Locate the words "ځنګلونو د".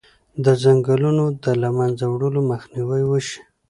0.63-1.45